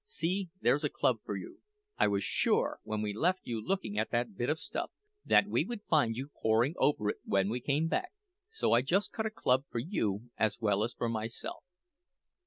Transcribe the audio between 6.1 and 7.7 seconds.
you poring over it when we